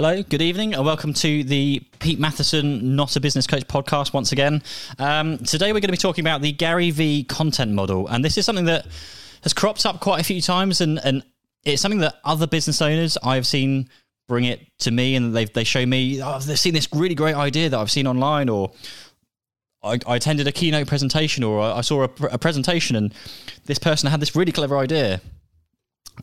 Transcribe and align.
Hello, 0.00 0.22
good 0.22 0.42
evening, 0.42 0.74
and 0.74 0.84
welcome 0.84 1.12
to 1.12 1.42
the 1.42 1.82
Pete 1.98 2.20
Matheson 2.20 2.94
Not 2.94 3.16
a 3.16 3.20
Business 3.20 3.48
Coach 3.48 3.66
podcast 3.66 4.12
once 4.12 4.30
again. 4.30 4.62
Um, 4.96 5.38
today 5.38 5.72
we're 5.72 5.80
going 5.80 5.88
to 5.88 5.92
be 5.92 5.96
talking 5.96 6.22
about 6.22 6.40
the 6.40 6.52
Gary 6.52 6.92
V 6.92 7.24
content 7.24 7.72
model, 7.72 8.06
and 8.06 8.24
this 8.24 8.38
is 8.38 8.46
something 8.46 8.66
that 8.66 8.86
has 9.42 9.52
cropped 9.52 9.84
up 9.84 9.98
quite 9.98 10.20
a 10.20 10.22
few 10.22 10.40
times, 10.40 10.80
and, 10.80 11.00
and 11.02 11.24
it's 11.64 11.82
something 11.82 11.98
that 11.98 12.14
other 12.22 12.46
business 12.46 12.80
owners 12.80 13.18
I've 13.24 13.44
seen 13.44 13.88
bring 14.28 14.44
it 14.44 14.64
to 14.82 14.92
me, 14.92 15.16
and 15.16 15.34
they 15.34 15.46
they 15.46 15.64
show 15.64 15.84
me 15.84 16.22
oh, 16.22 16.38
they've 16.38 16.56
seen 16.56 16.74
this 16.74 16.86
really 16.92 17.16
great 17.16 17.34
idea 17.34 17.68
that 17.68 17.76
I've 17.76 17.90
seen 17.90 18.06
online, 18.06 18.48
or 18.48 18.70
I, 19.82 19.98
I 20.06 20.14
attended 20.14 20.46
a 20.46 20.52
keynote 20.52 20.86
presentation, 20.86 21.42
or 21.42 21.60
I, 21.60 21.78
I 21.78 21.80
saw 21.80 22.04
a, 22.04 22.10
a 22.30 22.38
presentation, 22.38 22.94
and 22.94 23.12
this 23.64 23.80
person 23.80 24.08
had 24.08 24.20
this 24.20 24.36
really 24.36 24.52
clever 24.52 24.78
idea, 24.78 25.20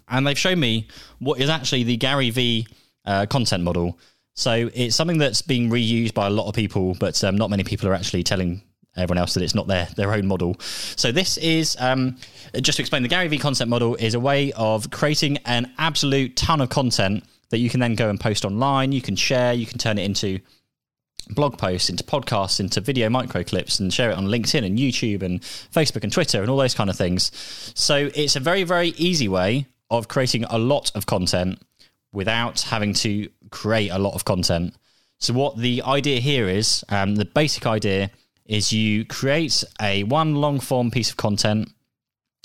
and 0.08 0.26
they've 0.26 0.40
shown 0.40 0.62
me 0.62 0.88
what 1.20 1.42
is 1.42 1.50
actually 1.50 1.84
the 1.84 1.98
Gary 1.98 2.30
V 2.30 2.68
uh, 3.06 3.26
content 3.26 3.64
model. 3.64 3.98
So 4.34 4.70
it's 4.74 4.96
something 4.96 5.18
that's 5.18 5.42
being 5.42 5.70
reused 5.70 6.14
by 6.14 6.28
a 6.28 6.30
lot 6.30 6.48
of 6.48 6.56
people, 6.56 6.96
but 7.00 7.24
um, 7.24 7.38
not 7.38 7.50
many 7.50 7.64
people 7.64 7.88
are 7.88 7.94
actually 7.94 8.24
telling 8.24 8.62
everyone 8.98 9.18
else 9.18 9.34
that 9.34 9.44
it's 9.44 9.56
not 9.56 9.68
their 9.68 9.88
their 9.96 10.14
own 10.14 10.26
model. 10.26 10.56
So 10.60 11.12
this 11.12 11.38
is 11.38 11.76
um, 11.80 12.18
just 12.62 12.78
to 12.78 12.82
explain 12.82 13.04
the 13.04 13.10
Gary 13.10 13.28
V 13.28 13.38
content 13.38 13.70
model 13.70 13.96
is 13.96 14.14
a 14.14 14.20
way 14.20 14.52
of 14.54 14.90
creating 14.92 15.38
an 15.46 15.72
absolute 15.78 16.36
ton 16.36 16.62
of 16.62 16.70
content 16.70 17.24
that 17.50 17.60
you 17.60 17.70
can 17.70 17.80
then 17.80 17.96
go 17.96 18.10
and 18.10 18.20
post 18.20 18.46
online. 18.46 18.92
You 18.92 19.02
can 19.02 19.16
share. 19.16 19.54
You 19.54 19.66
can 19.66 19.78
turn 19.78 19.98
it 19.98 20.04
into 20.04 20.40
blog 21.30 21.58
posts, 21.58 21.90
into 21.90 22.04
podcasts, 22.04 22.60
into 22.60 22.82
video 22.82 23.10
micro 23.10 23.44
clips, 23.44 23.80
and 23.80 23.94
share 23.94 24.12
it 24.12 24.18
on 24.18 24.26
LinkedIn 24.26 24.66
and 24.66 24.78
YouTube 24.78 25.24
and 25.24 25.42
Facebook 25.42 26.04
and 26.04 26.12
Twitter 26.12 26.42
and 26.42 26.50
all 26.50 26.58
those 26.58 26.76
kind 26.76 26.90
of 26.90 26.98
things. 26.98 27.32
So 27.76 28.10
it's 28.14 28.36
a 28.36 28.40
very 28.40 28.64
very 28.64 28.90
easy 28.90 29.28
way 29.28 29.68
of 29.90 30.08
creating 30.08 30.44
a 30.46 30.58
lot 30.58 30.92
of 30.96 31.06
content 31.06 31.62
without 32.16 32.62
having 32.62 32.94
to 32.94 33.30
create 33.52 33.90
a 33.90 34.00
lot 34.00 34.16
of 34.16 34.26
content. 34.26 34.76
So, 35.20 35.34
what 35.34 35.58
the 35.58 35.82
idea 35.84 36.20
here 36.20 36.48
is 36.48 36.84
um, 36.90 37.16
the 37.16 37.26
basic 37.26 37.66
idea 37.66 38.12
is 38.46 38.72
you 38.72 39.06
create 39.06 39.64
a 39.82 40.04
one 40.04 40.36
long 40.36 40.60
form 40.60 40.92
piece 40.92 41.10
of 41.10 41.18
content 41.18 41.72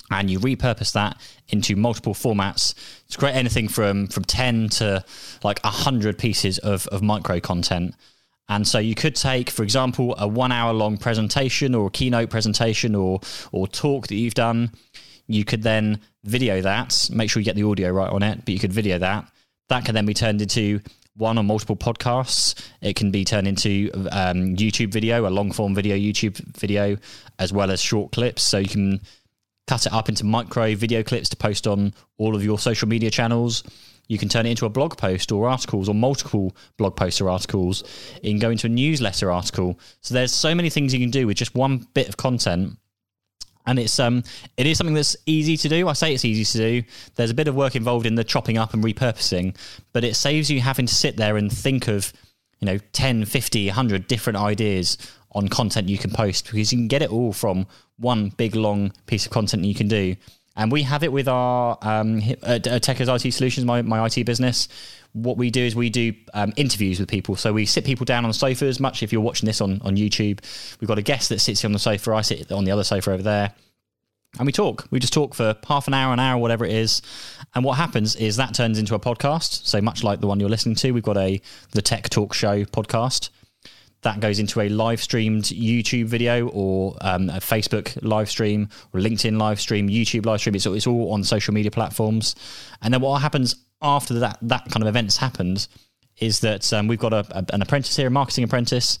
and 0.09 0.29
you 0.29 0.39
repurpose 0.39 0.93
that 0.93 1.17
into 1.49 1.75
multiple 1.75 2.13
formats 2.13 2.73
to 3.09 3.17
create 3.17 3.35
anything 3.35 3.67
from 3.67 4.07
from 4.07 4.23
10 4.23 4.69
to 4.69 5.03
like 5.43 5.63
100 5.63 6.17
pieces 6.17 6.57
of, 6.59 6.87
of 6.87 7.01
micro 7.01 7.39
content. 7.39 7.95
And 8.49 8.67
so 8.67 8.79
you 8.79 8.95
could 8.95 9.15
take 9.15 9.49
for 9.49 9.63
example 9.63 10.15
a 10.17 10.27
one 10.27 10.51
hour 10.51 10.73
long 10.73 10.97
presentation 10.97 11.75
or 11.75 11.87
a 11.87 11.91
keynote 11.91 12.29
presentation 12.29 12.95
or 12.95 13.21
or 13.51 13.67
talk 13.67 14.07
that 14.07 14.15
you've 14.15 14.33
done. 14.33 14.71
You 15.27 15.45
could 15.45 15.63
then 15.63 16.01
video 16.23 16.61
that 16.61 17.09
make 17.11 17.29
sure 17.29 17.39
you 17.39 17.45
get 17.45 17.55
the 17.55 17.63
audio 17.63 17.89
right 17.89 18.09
on 18.09 18.21
it 18.21 18.39
but 18.45 18.49
you 18.49 18.59
could 18.59 18.73
video 18.73 18.99
that 18.99 19.31
that 19.71 19.85
can 19.85 19.95
then 19.95 20.05
be 20.05 20.13
turned 20.13 20.41
into 20.41 20.81
one 21.15 21.37
or 21.37 21.43
multiple 21.43 21.77
podcasts. 21.77 22.61
It 22.81 22.95
can 22.95 23.09
be 23.09 23.23
turned 23.23 23.47
into 23.47 23.89
um, 24.11 24.55
YouTube 24.55 24.91
video, 24.91 25.27
a 25.27 25.29
long 25.29 25.51
form 25.51 25.73
video, 25.73 25.95
YouTube 25.95 26.37
video, 26.57 26.97
as 27.39 27.53
well 27.53 27.71
as 27.71 27.81
short 27.81 28.11
clips. 28.11 28.43
So 28.43 28.57
you 28.57 28.67
can 28.67 29.01
cut 29.67 29.85
it 29.85 29.93
up 29.93 30.09
into 30.09 30.25
micro 30.25 30.75
video 30.75 31.03
clips 31.03 31.29
to 31.29 31.37
post 31.37 31.67
on 31.67 31.93
all 32.17 32.35
of 32.35 32.43
your 32.43 32.59
social 32.59 32.87
media 32.87 33.09
channels. 33.09 33.63
You 34.09 34.17
can 34.17 34.27
turn 34.27 34.45
it 34.45 34.49
into 34.49 34.65
a 34.65 34.69
blog 34.69 34.97
post 34.97 35.31
or 35.31 35.47
articles 35.47 35.87
or 35.87 35.95
multiple 35.95 36.53
blog 36.77 36.97
posts 36.97 37.21
or 37.21 37.29
articles. 37.29 37.83
You 38.21 38.31
can 38.31 38.39
go 38.39 38.49
into 38.49 38.67
a 38.67 38.69
newsletter 38.69 39.31
article. 39.31 39.79
So 40.01 40.13
there's 40.13 40.33
so 40.33 40.53
many 40.53 40.69
things 40.69 40.93
you 40.93 40.99
can 40.99 41.11
do 41.11 41.27
with 41.27 41.37
just 41.37 41.55
one 41.55 41.87
bit 41.93 42.09
of 42.09 42.17
content 42.17 42.77
and 43.65 43.79
it's 43.79 43.99
um 43.99 44.23
it 44.57 44.65
is 44.65 44.77
something 44.77 44.93
that's 44.93 45.15
easy 45.25 45.57
to 45.57 45.69
do. 45.69 45.87
I 45.87 45.93
say 45.93 46.13
it's 46.13 46.25
easy 46.25 46.45
to 46.45 46.57
do. 46.57 46.87
There's 47.15 47.31
a 47.31 47.35
bit 47.35 47.47
of 47.47 47.55
work 47.55 47.75
involved 47.75 48.05
in 48.05 48.15
the 48.15 48.23
chopping 48.23 48.57
up 48.57 48.73
and 48.73 48.83
repurposing, 48.83 49.55
but 49.93 50.03
it 50.03 50.15
saves 50.15 50.49
you 50.49 50.61
having 50.61 50.85
to 50.85 50.95
sit 50.95 51.17
there 51.17 51.37
and 51.37 51.51
think 51.51 51.87
of, 51.87 52.11
you 52.59 52.65
know, 52.65 52.77
10, 52.93 53.25
50, 53.25 53.67
100 53.67 54.07
different 54.07 54.37
ideas 54.37 54.97
on 55.33 55.47
content 55.47 55.89
you 55.89 55.97
can 55.97 56.11
post 56.11 56.51
because 56.51 56.71
you 56.71 56.77
can 56.77 56.87
get 56.87 57.01
it 57.01 57.11
all 57.11 57.33
from 57.33 57.65
one 57.97 58.29
big 58.29 58.55
long 58.55 58.91
piece 59.05 59.25
of 59.25 59.31
content 59.31 59.63
you 59.63 59.75
can 59.75 59.87
do. 59.87 60.15
And 60.55 60.71
we 60.71 60.83
have 60.83 61.03
it 61.03 61.11
with 61.11 61.27
our 61.27 61.77
um, 61.81 62.17
uh, 62.43 62.59
Techers 62.59 63.25
IT 63.25 63.31
Solutions, 63.31 63.65
my, 63.65 63.81
my 63.81 64.05
IT 64.05 64.25
business 64.25 64.67
what 65.13 65.37
we 65.37 65.49
do 65.49 65.61
is 65.61 65.75
we 65.75 65.89
do 65.89 66.13
um, 66.33 66.53
interviews 66.55 66.99
with 66.99 67.09
people. 67.09 67.35
So 67.35 67.51
we 67.53 67.65
sit 67.65 67.85
people 67.85 68.05
down 68.05 68.25
on 68.25 68.33
sofas. 68.33 68.79
Much 68.79 69.03
if 69.03 69.11
you're 69.11 69.21
watching 69.21 69.45
this 69.45 69.61
on, 69.61 69.81
on 69.83 69.95
YouTube, 69.97 70.39
we've 70.79 70.87
got 70.87 70.97
a 70.97 71.01
guest 71.01 71.29
that 71.29 71.39
sits 71.39 71.61
here 71.61 71.67
on 71.67 71.73
the 71.73 71.79
sofa. 71.79 72.13
I 72.13 72.21
sit 72.21 72.51
on 72.51 72.63
the 72.63 72.71
other 72.71 72.83
sofa 72.83 73.11
over 73.11 73.23
there. 73.23 73.53
And 74.39 74.45
we 74.45 74.53
talk. 74.53 74.87
We 74.91 74.99
just 74.99 75.11
talk 75.11 75.35
for 75.35 75.57
half 75.67 75.87
an 75.87 75.93
hour, 75.93 76.13
an 76.13 76.19
hour, 76.19 76.39
whatever 76.39 76.63
it 76.63 76.71
is. 76.71 77.01
And 77.53 77.65
what 77.65 77.73
happens 77.73 78.15
is 78.15 78.37
that 78.37 78.53
turns 78.53 78.79
into 78.79 78.95
a 78.95 78.99
podcast. 78.99 79.65
So 79.65 79.81
much 79.81 80.03
like 80.03 80.21
the 80.21 80.27
one 80.27 80.39
you're 80.39 80.49
listening 80.49 80.75
to, 80.75 80.91
we've 80.91 81.03
got 81.03 81.17
a 81.17 81.41
the 81.71 81.81
Tech 81.81 82.09
Talk 82.09 82.33
Show 82.33 82.63
podcast 82.63 83.29
that 84.01 84.19
goes 84.19 84.39
into 84.39 84.61
a 84.61 84.69
live 84.69 85.01
streamed 85.01 85.43
YouTube 85.43 86.05
video 86.05 86.47
or 86.49 86.97
um, 87.01 87.29
a 87.29 87.39
Facebook 87.39 87.97
live 88.01 88.29
stream 88.29 88.69
or 88.93 88.99
LinkedIn 88.99 89.39
live 89.39 89.61
stream, 89.61 89.87
YouTube 89.87 90.25
live 90.25 90.39
stream. 90.39 90.55
It's, 90.55 90.65
it's 90.65 90.87
all 90.87 91.13
on 91.13 91.23
social 91.23 91.53
media 91.53 91.71
platforms. 91.71 92.35
And 92.81 92.93
then 92.93 93.01
what 93.01 93.21
happens 93.21 93.55
after 93.81 94.19
that 94.19 94.37
that 94.41 94.65
kind 94.69 94.83
of 94.83 94.87
events 94.87 95.17
happened 95.17 95.67
is 96.17 96.39
that 96.41 96.71
um, 96.73 96.87
we've 96.87 96.99
got 96.99 97.13
a, 97.13 97.25
a, 97.31 97.45
an 97.53 97.61
apprentice 97.61 97.95
here, 97.95 98.07
a 98.07 98.11
marketing 98.11 98.43
apprentice, 98.43 98.99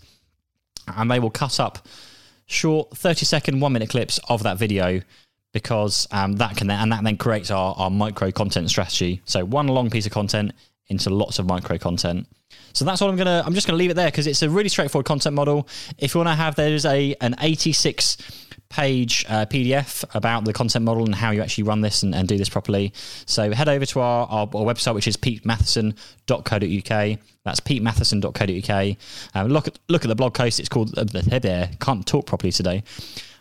and 0.87 1.09
they 1.09 1.19
will 1.19 1.29
cut 1.29 1.59
up 1.59 1.87
short 2.45 2.95
30 2.97 3.25
second, 3.25 3.59
one 3.59 3.73
minute 3.73 3.89
clips 3.89 4.19
of 4.29 4.43
that 4.43 4.57
video 4.57 5.01
because 5.53 6.07
um, 6.11 6.33
that 6.33 6.55
can 6.55 6.67
then, 6.67 6.79
and 6.79 6.91
that 6.91 7.03
then 7.03 7.17
creates 7.17 7.51
our, 7.51 7.75
our 7.77 7.89
micro 7.89 8.31
content 8.31 8.69
strategy. 8.69 9.21
So 9.25 9.43
one 9.45 9.67
long 9.67 9.89
piece 9.89 10.05
of 10.05 10.11
content 10.11 10.53
into 10.91 11.09
lots 11.09 11.39
of 11.39 11.47
micro 11.47 11.77
content. 11.77 12.27
So 12.73 12.85
that's 12.85 13.01
what 13.01 13.09
I'm 13.09 13.15
gonna. 13.15 13.43
I'm 13.45 13.53
just 13.53 13.67
gonna 13.67 13.77
leave 13.77 13.91
it 13.91 13.95
there 13.95 14.11
because 14.11 14.27
it's 14.27 14.41
a 14.41 14.49
really 14.49 14.69
straightforward 14.69 15.05
content 15.05 15.35
model. 15.35 15.67
If 15.97 16.13
you 16.13 16.19
want 16.19 16.29
to 16.29 16.35
have, 16.35 16.55
there's 16.55 16.85
a 16.85 17.15
an 17.21 17.35
86 17.39 18.17
page 18.69 19.25
uh, 19.27 19.45
PDF 19.45 20.05
about 20.15 20.45
the 20.45 20.53
content 20.53 20.85
model 20.85 21.03
and 21.03 21.13
how 21.13 21.31
you 21.31 21.41
actually 21.41 21.65
run 21.65 21.81
this 21.81 22.03
and, 22.03 22.15
and 22.15 22.27
do 22.27 22.37
this 22.37 22.47
properly. 22.47 22.93
So 23.25 23.51
head 23.51 23.67
over 23.67 23.85
to 23.85 23.99
our, 23.99 24.25
our, 24.27 24.43
our 24.43 24.65
website, 24.65 24.95
which 24.95 25.07
is 25.07 25.17
petematheson.co.uk. 25.17 27.19
That's 27.43 27.59
petematheson.co.uk. 27.59 28.97
Um, 29.35 29.47
look 29.47 29.67
at 29.67 29.79
look 29.89 30.05
at 30.05 30.07
the 30.07 30.15
blog 30.15 30.33
post. 30.33 30.59
It's 30.59 30.69
called 30.69 30.97
uh, 30.97 31.03
there. 31.03 31.69
Can't 31.79 32.05
talk 32.05 32.25
properly 32.25 32.51
today. 32.51 32.83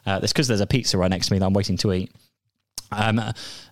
Uh, 0.07 0.21
it's 0.23 0.33
because 0.33 0.49
there's 0.49 0.61
a 0.61 0.67
pizza 0.67 0.99
right 0.99 1.11
next 1.11 1.29
to 1.29 1.35
me 1.35 1.39
that 1.39 1.47
I'm 1.47 1.53
waiting 1.53 1.77
to 1.79 1.93
eat. 1.93 2.13
Um, 2.93 3.21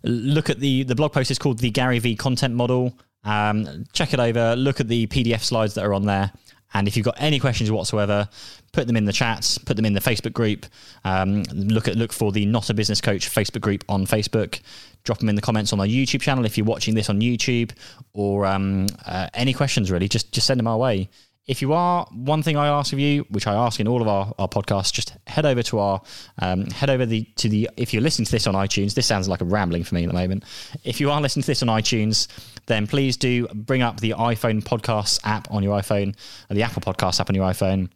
look 0.04 0.50
at 0.50 0.60
the 0.60 0.84
the 0.84 0.94
blog 0.94 1.12
post. 1.12 1.30
is 1.30 1.38
called 1.38 1.58
the 1.58 1.70
Gary 1.70 1.98
V 1.98 2.14
content 2.14 2.54
model. 2.54 2.94
Um, 3.28 3.84
check 3.92 4.14
it 4.14 4.20
over. 4.20 4.56
Look 4.56 4.80
at 4.80 4.88
the 4.88 5.06
PDF 5.08 5.42
slides 5.42 5.74
that 5.74 5.84
are 5.84 5.92
on 5.92 6.06
there. 6.06 6.32
And 6.74 6.86
if 6.88 6.96
you've 6.96 7.04
got 7.04 7.16
any 7.18 7.38
questions 7.38 7.70
whatsoever, 7.70 8.28
put 8.72 8.86
them 8.86 8.96
in 8.96 9.04
the 9.04 9.12
chats, 9.12 9.58
put 9.58 9.76
them 9.76 9.86
in 9.86 9.94
the 9.94 10.00
Facebook 10.00 10.32
group. 10.32 10.66
Um, 11.04 11.42
look 11.54 11.88
at 11.88 11.96
look 11.96 12.12
for 12.12 12.30
the 12.30 12.44
Not 12.46 12.68
a 12.68 12.74
Business 12.74 13.00
Coach 13.00 13.30
Facebook 13.30 13.60
group 13.60 13.84
on 13.88 14.06
Facebook. 14.06 14.60
Drop 15.04 15.18
them 15.18 15.28
in 15.28 15.34
the 15.34 15.42
comments 15.42 15.72
on 15.72 15.80
our 15.80 15.86
YouTube 15.86 16.20
channel 16.20 16.44
if 16.44 16.58
you're 16.58 16.66
watching 16.66 16.94
this 16.94 17.08
on 17.08 17.20
YouTube, 17.20 17.72
or 18.12 18.44
um, 18.44 18.86
uh, 19.06 19.28
any 19.32 19.54
questions 19.54 19.90
really. 19.90 20.08
Just 20.08 20.32
just 20.32 20.46
send 20.46 20.58
them 20.58 20.66
our 20.66 20.76
way. 20.76 21.08
If 21.48 21.62
you 21.62 21.72
are, 21.72 22.06
one 22.12 22.42
thing 22.42 22.56
I 22.56 22.68
ask 22.68 22.92
of 22.92 22.98
you, 22.98 23.24
which 23.30 23.46
I 23.46 23.54
ask 23.54 23.80
in 23.80 23.88
all 23.88 24.02
of 24.02 24.06
our, 24.06 24.32
our 24.38 24.48
podcasts, 24.48 24.92
just 24.92 25.14
head 25.26 25.46
over 25.46 25.62
to 25.64 25.78
our 25.78 26.02
um, 26.40 26.66
head 26.66 26.90
over 26.90 27.06
the 27.06 27.24
to 27.36 27.48
the 27.48 27.68
if 27.76 27.92
you're 27.92 28.02
listening 28.02 28.26
to 28.26 28.32
this 28.32 28.46
on 28.46 28.54
iTunes, 28.54 28.94
this 28.94 29.06
sounds 29.06 29.28
like 29.28 29.40
a 29.40 29.44
rambling 29.44 29.82
for 29.82 29.94
me 29.94 30.04
at 30.04 30.08
the 30.08 30.14
moment. 30.14 30.44
If 30.84 31.00
you 31.00 31.10
are 31.10 31.20
listening 31.20 31.42
to 31.42 31.46
this 31.48 31.62
on 31.62 31.68
iTunes, 31.68 32.28
then 32.66 32.86
please 32.86 33.16
do 33.16 33.48
bring 33.48 33.82
up 33.82 34.00
the 34.00 34.10
iPhone 34.10 34.62
podcasts 34.62 35.18
app 35.24 35.50
on 35.50 35.62
your 35.62 35.78
iPhone, 35.78 36.14
or 36.50 36.54
the 36.54 36.62
Apple 36.62 36.82
Podcast 36.82 37.18
app 37.18 37.30
on 37.30 37.34
your 37.34 37.46
iPhone. 37.46 37.90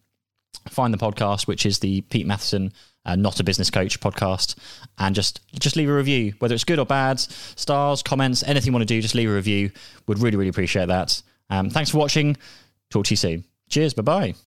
Find 0.69 0.93
the 0.93 0.99
podcast, 0.99 1.47
which 1.47 1.67
is 1.67 1.81
the 1.81 2.01
Pete 2.03 2.27
Matheson 2.27 2.73
uh, 3.05 3.17
not 3.17 3.41
a 3.41 3.45
business 3.45 3.71
coach 3.71 3.99
podcast 4.01 4.57
and 4.99 5.15
just 5.15 5.41
just 5.59 5.77
leave 5.77 5.89
a 5.89 5.95
review 5.95 6.35
whether 6.39 6.55
it's 6.55 6.65
good 6.65 6.79
or 6.79 6.87
bad 6.87 7.19
stars 7.19 8.03
comments 8.03 8.43
anything 8.45 8.69
you 8.69 8.73
want 8.73 8.87
to 8.87 8.95
do 8.95 9.01
just 9.03 9.15
leave 9.15 9.31
a 9.31 9.35
review 9.35 9.71
would 10.07 10.19
really 10.19 10.37
really 10.37 10.49
appreciate 10.49 10.87
that 10.87 11.23
um, 11.51 11.69
thanks 11.69 11.91
for 11.91 11.99
watching 11.99 12.37
Talk 12.93 13.07
to 13.07 13.13
you 13.13 13.17
soon. 13.17 13.45
Cheers. 13.69 13.95
Bye 13.95 14.03
bye. 14.03 14.35